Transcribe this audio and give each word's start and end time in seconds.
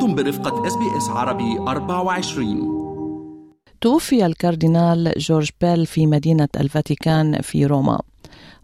أنتم 0.00 0.14
برفقة 0.14 0.66
SBS 0.66 1.08
عربي 1.08 1.58
24 1.58 2.80
توفي 3.80 4.26
الكاردينال 4.26 5.12
جورج 5.16 5.48
بيل 5.60 5.86
في 5.86 6.06
مدينة 6.06 6.48
الفاتيكان 6.60 7.40
في 7.40 7.66
روما. 7.66 8.00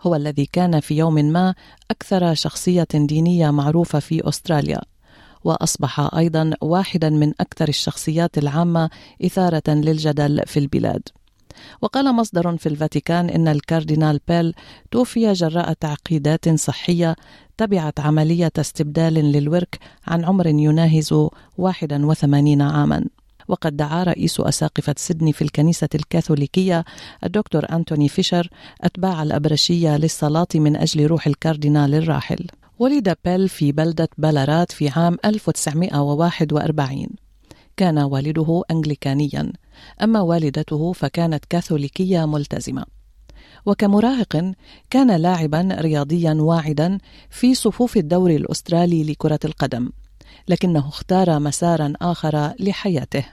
هو 0.02 0.14
الذي 0.14 0.46
كان 0.52 0.80
في 0.80 0.96
يوم 0.96 1.14
ما 1.14 1.54
أكثر 1.90 2.34
شخصية 2.34 2.86
دينية 2.94 3.50
معروفة 3.50 3.98
في 3.98 4.28
أستراليا 4.28 4.80
وأصبح 5.44 6.14
أيضا 6.14 6.50
واحدا 6.60 7.10
من 7.10 7.32
أكثر 7.40 7.68
الشخصيات 7.68 8.38
العامة 8.38 8.90
إثارة 9.24 9.62
للجدل 9.68 10.42
في 10.46 10.58
البلاد. 10.58 11.02
وقال 11.82 12.14
مصدر 12.14 12.56
في 12.56 12.68
الفاتيكان 12.68 13.30
إن 13.30 13.48
الكاردينال 13.48 14.20
بيل 14.28 14.54
توفي 14.90 15.32
جراء 15.32 15.72
تعقيدات 15.72 16.48
صحية 16.48 17.16
تبعت 17.56 18.00
عملية 18.00 18.52
استبدال 18.58 19.14
للورك 19.14 19.78
عن 20.06 20.24
عمر 20.24 20.46
يناهز 20.46 21.28
81 21.58 22.62
عاما. 22.62 23.04
وقد 23.48 23.76
دعا 23.76 24.04
رئيس 24.04 24.40
أساقفة 24.40 24.94
سيدني 24.98 25.32
في 25.32 25.42
الكنيسة 25.42 25.88
الكاثوليكية 25.94 26.84
الدكتور 27.24 27.66
أنتوني 27.72 28.08
فيشر 28.08 28.48
أتباع 28.80 29.22
الأبرشية 29.22 29.96
للصلاة 29.96 30.46
من 30.54 30.76
أجل 30.76 31.06
روح 31.06 31.26
الكاردينال 31.26 31.94
الراحل. 31.94 32.46
ولد 32.78 33.16
بيل 33.24 33.48
في 33.48 33.72
بلدة 33.72 34.08
بلارات 34.18 34.72
في 34.72 34.88
عام 34.88 35.16
1941 35.24 37.25
كان 37.76 37.98
والده 37.98 38.62
أنجليكانيا 38.70 39.52
أما 40.02 40.20
والدته 40.20 40.92
فكانت 40.92 41.44
كاثوليكية 41.44 42.26
ملتزمة. 42.26 42.84
وكمراهق 43.66 44.52
كان 44.90 45.16
لاعبا 45.16 45.68
رياضيا 45.80 46.34
واعدا 46.40 46.98
في 47.30 47.54
صفوف 47.54 47.96
الدوري 47.96 48.36
الأسترالي 48.36 49.04
لكرة 49.04 49.40
القدم 49.44 49.90
لكنه 50.48 50.88
اختار 50.88 51.38
مسارا 51.38 51.92
آخر 52.02 52.52
لحياته. 52.60 53.24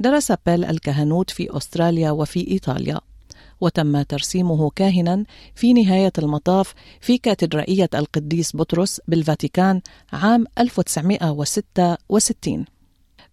درس 0.00 0.32
بيل 0.46 0.64
الكهنوت 0.64 1.30
في 1.30 1.56
أستراليا 1.56 2.10
وفي 2.10 2.50
إيطاليا 2.50 3.00
وتم 3.60 4.02
ترسيمه 4.02 4.70
كاهنا 4.70 5.24
في 5.54 5.72
نهاية 5.72 6.12
المطاف 6.18 6.74
في 7.00 7.18
كاتدرائية 7.18 7.88
القديس 7.94 8.56
بطرس 8.56 9.00
بالفاتيكان 9.08 9.80
عام 10.12 10.44
1966 10.58 12.64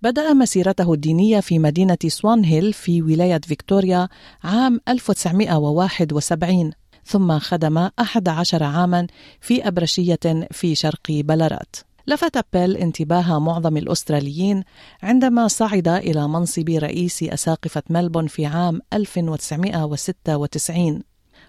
بدأ 0.04 0.34
مسيرته 0.34 0.94
الدينية 0.94 1.40
في 1.40 1.60
مدينة 1.60 1.98
سوان 2.08 2.44
هيل 2.44 2.74
في 2.74 3.02
ولاية 3.02 3.42
فيكتوريا 3.44 4.08
عام 4.44 4.80
1971 4.88 6.72
ثم 7.06 7.40
خدم 7.40 7.78
11 7.78 8.64
عاما 8.64 9.08
في 9.42 9.68
أبرشية 9.68 10.48
في 10.52 10.76
شرق 10.76 11.10
بلارات 11.10 11.76
لفت 12.08 12.46
بيل 12.54 12.78
انتباه 12.78 13.40
معظم 13.40 13.78
الأستراليين 13.78 14.64
عندما 15.04 15.48
صعد 15.48 15.88
إلى 15.88 16.28
منصب 16.28 16.70
رئيس 16.70 17.24
أساقفة 17.24 17.84
ملبون 17.90 18.28
في 18.28 18.46
عام 18.46 18.82
1996 18.94 21.04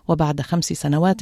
وبعد 0.09 0.41
خمس 0.41 0.65
سنوات 0.65 1.21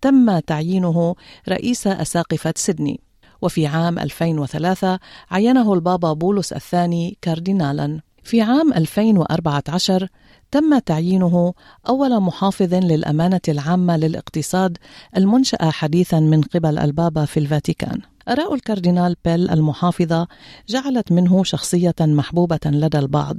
تم 0.00 0.38
تعيينه 0.38 1.14
رئيس 1.48 1.86
أساقفة 1.86 2.54
سيدني. 2.56 3.07
وفي 3.42 3.66
عام 3.66 3.98
2003 3.98 4.98
عينه 5.30 5.74
البابا 5.74 6.12
بولس 6.12 6.52
الثاني 6.52 7.18
كاردينالا. 7.22 8.00
في 8.22 8.42
عام 8.42 8.72
2014 8.72 10.08
تم 10.50 10.78
تعيينه 10.78 11.54
أول 11.88 12.20
محافظ 12.20 12.74
للأمانة 12.74 13.40
العامة 13.48 13.96
للاقتصاد 13.96 14.78
المنشأة 15.16 15.70
حديثا 15.70 16.20
من 16.20 16.42
قبل 16.42 16.78
البابا 16.78 17.24
في 17.24 17.40
الفاتيكان. 17.40 18.00
آراء 18.28 18.54
الكاردينال 18.54 19.16
بيل 19.24 19.50
المحافظة 19.50 20.28
جعلت 20.68 21.12
منه 21.12 21.44
شخصية 21.44 21.94
محبوبة 22.00 22.60
لدى 22.66 22.98
البعض 22.98 23.36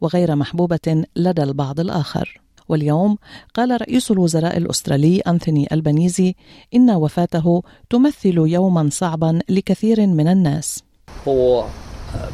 وغير 0.00 0.36
محبوبة 0.36 1.04
لدى 1.16 1.42
البعض 1.42 1.80
الآخر. 1.80 2.40
واليوم 2.68 3.18
قال 3.54 3.80
رئيس 3.80 4.10
الوزراء 4.10 4.56
الأسترالي 4.56 5.20
أنثوني 5.20 5.68
البنيزي 5.72 6.34
إن 6.74 6.90
وفاته 6.90 7.62
تمثل 7.90 8.38
يوما 8.38 8.88
صعبا 8.92 9.38
لكثير 9.48 10.06
من 10.06 10.28
الناس 10.28 10.82
For 11.24 11.70
uh, 12.14 12.30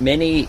many 0.00 0.48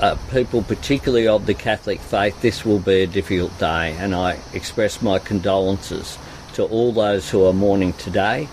uh, 0.00 0.16
people, 0.32 0.62
particularly 0.62 1.28
of 1.28 1.46
the 1.46 1.54
Catholic 1.54 2.00
faith, 2.00 2.40
this 2.40 2.64
will 2.64 2.78
be 2.78 3.02
a 3.02 3.06
difficult 3.06 3.56
day, 3.58 3.94
and 3.98 4.14
I 4.14 4.38
express 4.52 5.02
my 5.02 5.18
condolences 5.18 6.18
to 6.54 6.64
all 6.64 6.92
those 6.92 7.30
who 7.30 7.44
are 7.44 7.52
mourning 7.52 7.92
today. 7.94 8.48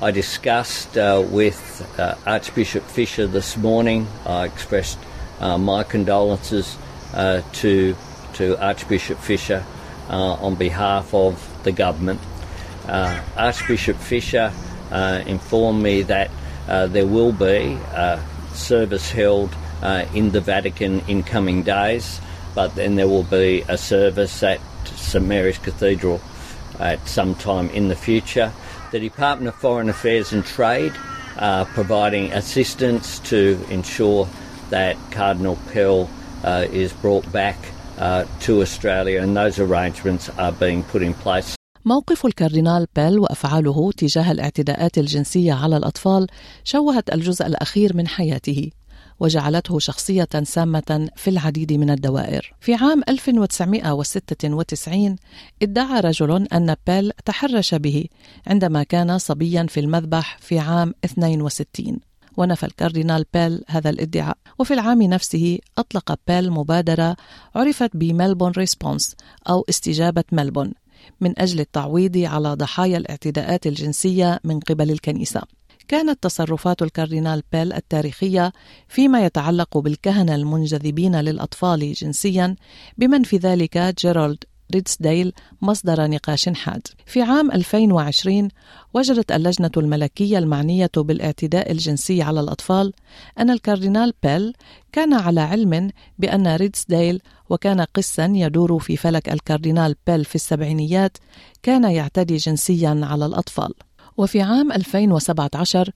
I 0.00 0.10
discussed 0.10 0.96
uh, 0.98 1.24
with 1.30 1.60
uh, 1.98 2.14
Archbishop 2.26 2.82
Fisher 2.84 3.26
this 3.26 3.56
morning. 3.56 4.06
I 4.26 4.44
expressed 4.44 4.98
uh, 5.40 5.58
my 5.58 5.84
condolences 5.84 6.76
uh, 7.14 7.42
to 7.54 7.96
to 8.36 8.58
Archbishop 8.64 9.18
Fisher 9.18 9.64
uh, 10.08 10.34
on 10.34 10.54
behalf 10.54 11.12
of 11.12 11.64
the 11.64 11.72
government. 11.72 12.20
Uh, 12.86 13.20
Archbishop 13.36 13.96
Fisher 13.96 14.52
informed 15.26 15.82
me 15.82 16.02
that 16.02 16.30
there 16.66 17.06
will 17.06 17.32
be 17.32 17.78
a 17.92 18.22
service 18.52 19.10
held 19.10 19.54
in 20.14 20.30
the 20.30 20.40
Vatican 20.40 21.00
in 21.08 21.22
coming 21.22 21.62
days, 21.62 22.20
but 22.54 22.74
then 22.74 22.96
there 22.96 23.08
will 23.08 23.24
be 23.24 23.64
a 23.68 23.76
service 23.76 24.42
at 24.42 24.60
St 24.84 25.24
Mary's 25.24 25.58
Cathedral 25.58 26.20
at 26.78 27.06
some 27.08 27.34
time 27.34 27.68
in 27.70 27.88
the 27.88 27.96
future. 27.96 28.52
The 28.92 29.00
Department 29.00 29.48
of 29.48 29.54
Foreign 29.56 29.88
Affairs 29.88 30.32
and 30.32 30.44
Trade 30.44 30.92
are 31.38 31.64
providing 31.66 32.32
assistance 32.32 33.18
to 33.30 33.60
ensure 33.70 34.28
that 34.70 34.96
Cardinal 35.10 35.58
Pell 35.72 36.08
uh, 36.44 36.66
is 36.70 36.92
brought 36.92 37.30
back 37.32 37.56
uh, 37.98 38.24
to 38.46 38.62
Australia, 38.62 39.22
and 39.22 39.36
those 39.36 39.58
arrangements 39.58 40.30
are 40.38 40.52
being 40.52 40.82
put 40.92 41.02
in 41.02 41.14
place. 41.14 41.54
موقف 41.84 42.26
الكاردينال 42.26 42.86
بيل 42.96 43.18
وأفعاله 43.18 43.92
تجاه 43.92 44.32
الاعتداءات 44.32 44.98
الجنسية 44.98 45.52
على 45.52 45.76
الأطفال 45.76 46.26
شوهت 46.64 47.14
الجزء 47.14 47.46
الأخير 47.46 47.96
من 47.96 48.08
حياته 48.08 48.70
وجعلته 49.20 49.78
شخصية 49.78 50.28
سامة 50.42 51.08
في 51.16 51.30
العديد 51.30 51.72
من 51.72 51.90
الدوائر. 51.90 52.54
في 52.60 52.74
عام 52.74 53.02
1996 53.08 55.16
ادعى 55.62 56.00
رجل 56.00 56.46
أن 56.52 56.74
بيل 56.86 57.12
تحرش 57.24 57.74
به 57.74 58.04
عندما 58.46 58.82
كان 58.82 59.18
صبيا 59.18 59.66
في 59.68 59.80
المذبح 59.80 60.38
في 60.40 60.58
عام 60.58 60.94
62 61.04 61.98
ونفى 62.36 62.66
الكاردينال 62.66 63.24
بيل 63.34 63.64
هذا 63.68 63.90
الادعاء. 63.90 64.36
وفي 64.58 64.74
العام 64.74 65.02
نفسه 65.02 65.58
أطلق 65.78 66.18
بيل 66.28 66.50
مبادرة 66.50 67.16
عرفت 67.54 67.96
ب 67.96 68.01
Melbourne 68.01 68.50
Response 68.50 69.16
أو 69.48 69.64
استجابة 69.68 70.24
ملبورن 70.32 70.72
من 71.20 71.38
أجل 71.38 71.60
التعويض 71.60 72.18
على 72.18 72.54
ضحايا 72.54 72.96
الاعتداءات 72.98 73.66
الجنسية 73.66 74.40
من 74.44 74.60
قبل 74.60 74.90
الكنيسة. 74.90 75.42
كانت 75.88 76.22
تصرفات 76.22 76.82
الكاردينال 76.82 77.42
بيل 77.52 77.72
التاريخية 77.72 78.52
فيما 78.88 79.24
يتعلق 79.24 79.78
بالكهنة 79.78 80.34
المنجذبين 80.34 81.20
للأطفال 81.20 81.92
جنسيا 81.92 82.56
بمن 82.98 83.22
في 83.22 83.36
ذلك 83.36 83.78
جيرالد 83.78 84.44
ريدسديل 84.74 85.32
مصدر 85.62 86.06
نقاش 86.06 86.48
حاد. 86.48 86.86
في 87.06 87.22
عام 87.22 87.50
2020 87.52 88.48
وجدت 88.94 89.32
اللجنة 89.32 89.70
الملكية 89.76 90.38
المعنية 90.38 90.90
بالاعتداء 90.96 91.72
الجنسي 91.72 92.22
على 92.22 92.40
الأطفال 92.40 92.92
أن 93.38 93.50
الكاردينال 93.50 94.12
بيل 94.22 94.52
كان 94.92 95.14
على 95.14 95.40
علم 95.40 95.90
بأن 96.18 96.56
ريدسديل 96.56 97.22
وكان 97.50 97.80
قسا 97.80 98.32
يدور 98.34 98.78
في 98.78 98.96
فلك 98.96 99.28
الكاردينال 99.28 99.94
بيل 100.06 100.24
في 100.24 100.34
السبعينيات 100.34 101.16
كان 101.62 101.84
يعتدي 101.84 102.36
جنسيا 102.36 103.00
على 103.02 103.26
الأطفال. 103.26 103.74
وفي 104.16 104.40
عام 104.40 104.72
2017 104.72 105.90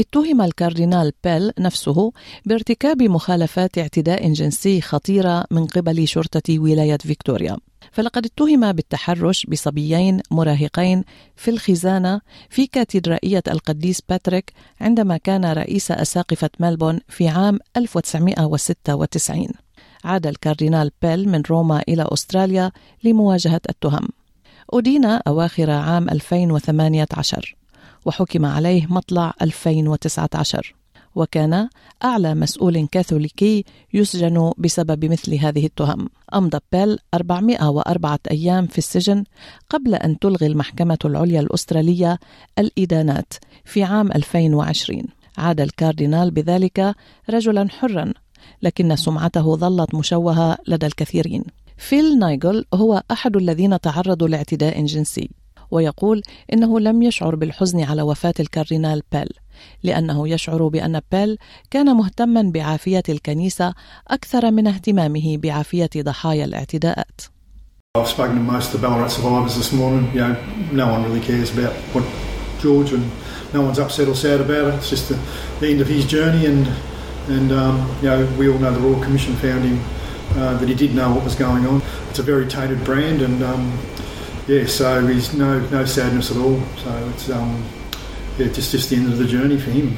اتهم 0.00 0.42
الكاردينال 0.42 1.12
بيل 1.24 1.52
نفسه 1.58 2.12
بارتكاب 2.46 3.02
مخالفات 3.02 3.78
اعتداء 3.78 4.32
جنسي 4.32 4.80
خطيرة 4.80 5.44
من 5.50 5.66
قبل 5.66 6.08
شرطة 6.08 6.58
ولاية 6.58 6.96
فيكتوريا. 6.96 7.56
فلقد 7.92 8.26
اتهم 8.26 8.72
بالتحرش 8.72 9.46
بصبيين 9.46 10.20
مراهقين 10.30 11.04
في 11.36 11.50
الخزانة 11.50 12.20
في 12.50 12.66
كاتدرائية 12.66 13.42
القديس 13.48 14.00
باتريك 14.08 14.52
عندما 14.80 15.16
كان 15.16 15.44
رئيس 15.44 15.90
أساقفة 15.90 16.50
ملبورن 16.60 17.00
في 17.08 17.28
عام 17.28 17.58
1996 17.76 19.48
عاد 20.04 20.26
الكاردينال 20.26 20.90
بيل 21.02 21.28
من 21.28 21.42
روما 21.50 21.82
إلى 21.88 22.08
أستراليا 22.12 22.72
لمواجهة 23.04 23.60
التهم. 23.68 24.08
أدين 24.70 25.04
أواخر 25.04 25.70
عام 25.70 26.10
2018 26.10 27.56
وحكم 28.06 28.46
عليه 28.46 28.86
مطلع 28.86 29.34
2019 29.42 30.74
وكان 31.14 31.68
أعلى 32.04 32.34
مسؤول 32.34 32.88
كاثوليكي 32.92 33.64
يسجن 33.94 34.52
بسبب 34.58 35.04
مثل 35.04 35.34
هذه 35.34 35.66
التهم. 35.66 36.08
أمضى 36.34 36.58
بيل 36.72 36.98
404 37.14 38.18
أيام 38.30 38.66
في 38.66 38.78
السجن 38.78 39.24
قبل 39.70 39.94
أن 39.94 40.18
تلغي 40.18 40.46
المحكمة 40.46 40.98
العليا 41.04 41.40
الأسترالية 41.40 42.18
الإدانات 42.58 43.32
في 43.64 43.82
عام 43.82 44.12
2020 44.12 45.02
عاد 45.38 45.60
الكاردينال 45.60 46.30
بذلك 46.30 46.94
رجلا 47.30 47.68
حرا 47.70 48.12
لكن 48.62 48.96
سمعته 48.96 49.56
ظلت 49.56 49.94
مشوهة 49.94 50.58
لدى 50.68 50.86
الكثيرين. 50.86 51.44
فيل 51.76 52.18
نايجل 52.18 52.64
هو 52.74 53.02
أحد 53.10 53.36
الذين 53.36 53.80
تعرضوا 53.80 54.28
لاعتداء 54.28 54.84
جنسي. 54.84 55.30
ويقول 55.70 56.22
إنه 56.52 56.80
لم 56.80 57.02
يشعر 57.02 57.34
بالحزن 57.34 57.80
على 57.82 58.02
وفاة 58.02 58.34
الكاردينال 58.40 59.02
بيل 59.12 59.28
لأنه 59.82 60.28
يشعر 60.28 60.68
بأن 60.68 61.00
بيل 61.12 61.38
كان 61.70 61.96
مهتما 61.96 62.42
بعافية 62.42 63.02
الكنيسة 63.08 63.74
أكثر 64.08 64.50
من 64.50 64.66
اهتمامه 64.66 65.36
بعافية 65.36 65.90
ضحايا 65.96 66.44
الاعتداءات 66.44 67.20
I've 67.96 68.08
spoken 68.08 68.36
to 68.36 68.42
most 68.42 68.74
of 68.74 68.80
the 68.80 68.86
Ballarat 68.86 69.08
survivors 69.08 69.56
this 69.56 69.72
morning. 69.72 70.12
You 70.12 70.20
know, 70.20 70.36
no 70.70 70.92
one 70.92 71.02
really 71.04 71.20
cares 71.20 71.50
about 71.56 71.72
what 71.94 72.04
George 72.60 72.92
and 72.92 73.10
no 73.54 73.62
one's 73.62 73.78
upset 73.78 74.06
or 74.06 74.14
sad 74.14 74.38
about 74.42 74.68
it. 74.68 74.74
It's 74.74 74.90
just 74.90 75.08
the, 75.08 75.18
the 75.60 75.68
end 75.68 75.80
of 75.80 75.88
his 75.88 76.04
journey, 76.04 76.44
and 76.44 76.68
and 77.28 77.52
um, 77.52 77.96
you 78.02 78.08
know 78.10 78.26
we 78.38 78.50
all 78.50 78.58
know 78.58 78.70
the 78.70 78.80
Royal 78.80 79.02
Commission 79.02 79.34
found 79.36 79.64
him 79.64 79.82
uh, 80.36 80.58
that 80.58 80.68
he 80.68 80.74
did 80.74 80.94
know 80.94 81.14
what 81.14 81.24
was 81.24 81.34
going 81.34 81.66
on. 81.66 81.80
It's 82.10 82.18
a 82.18 82.22
very 82.22 82.46
tainted 82.46 82.84
brand, 82.84 83.22
and 83.22 83.42
um, 83.42 83.78
yeah, 84.48 84.64
so 84.66 84.86
he's 85.06 85.34
no 85.34 85.50
no 85.76 85.84
sadness 85.84 86.30
at 86.30 86.38
all. 86.44 86.58
So 86.82 86.90
it's 87.12 87.26
um, 87.30 87.50
yeah, 88.38 88.48
just 88.56 88.70
just 88.74 88.90
the 88.90 88.96
end 88.96 89.08
of 89.12 89.18
the 89.18 89.28
journey 89.34 89.58
for 89.58 89.70
him. 89.70 89.88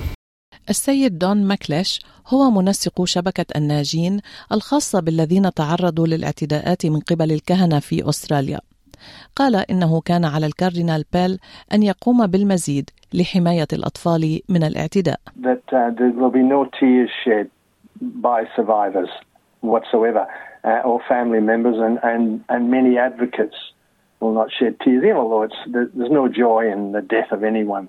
السيد 0.68 1.18
دون 1.18 1.44
ماكليش 1.44 2.00
هو 2.26 2.50
منسق 2.50 3.04
شبكة 3.04 3.46
الناجين 3.56 4.20
الخاصة 4.52 5.00
بالذين 5.00 5.54
تعرضوا 5.54 6.06
للاعتداءات 6.06 6.86
من 6.86 7.00
قبل 7.00 7.32
الكهنة 7.32 7.78
في 7.78 8.08
أستراليا. 8.08 8.60
قال 9.36 9.56
إنه 9.56 10.00
كان 10.00 10.24
على 10.24 10.46
الكاردينال 10.46 11.04
بيل 11.12 11.38
أن 11.72 11.82
يقوم 11.82 12.26
بالمزيد 12.26 12.90
لحماية 13.14 13.68
الأطفال 13.72 14.40
من 14.48 14.62
الاعتداء. 14.62 15.20
That 15.40 15.72
uh, 15.72 15.90
there 15.98 16.12
will 16.20 16.30
be 16.30 16.42
no 16.42 16.64
tears 16.80 17.10
shed 17.24 17.50
by 18.00 18.44
survivors 18.56 19.10
whatsoever, 19.62 20.26
uh, 20.64 20.88
or 20.88 21.00
family 21.08 21.40
members, 21.40 21.76
and, 21.86 21.98
and, 22.02 22.44
and 22.48 22.70
many 22.70 22.98
advocates 22.98 23.56
will 24.20 24.34
not 24.40 24.48
shed 24.58 24.74
tears, 24.84 25.02
even 25.04 25.16
although 25.16 25.42
it's, 25.42 25.60
there's 25.66 26.10
no 26.10 26.28
joy 26.28 26.70
in 26.74 26.92
the 26.92 27.02
death 27.02 27.30
of 27.32 27.44
anyone. 27.44 27.88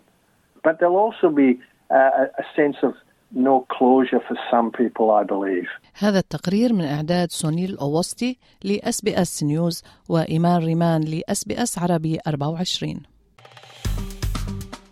But 0.64 0.80
there'll 0.80 1.04
also 1.08 1.30
be 1.30 1.60
uh, 1.90 2.42
a 2.44 2.46
sense 2.56 2.78
of 2.84 2.94
no 3.31 3.66
closure 3.78 4.22
for 4.28 4.36
some 4.52 4.72
people, 4.72 5.12
I 5.12 5.24
believe. 5.24 5.70
هذا 5.94 6.20
التقرير 6.20 6.74
من 6.74 6.86
إعداد 6.86 7.31
سونيل 7.31 7.78
أوستي 7.78 8.38
ل 8.63 9.01
SBS 9.01 9.44
News 9.44 9.84
وإيمان 10.10 10.64
ريمان 10.66 11.02
ل 11.01 11.44
SBS 11.44 11.80
عربي 11.80 12.20
24 12.28 13.04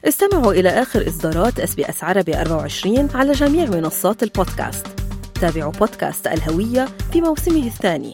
استمعوا 0.07 0.53
إلى 0.53 0.69
آخر 0.69 1.07
إصدارات 1.07 1.59
SBS 1.59 2.03
عربي 2.03 2.41
24 2.41 3.09
على 3.15 3.31
جميع 3.31 3.65
منصات 3.69 4.23
البودكاست 4.23 4.87
تابعوا 5.41 5.71
بودكاست 5.71 6.27
الهوية 6.27 6.85
في 6.85 7.21
موسمه 7.21 7.67
الثاني 7.67 8.13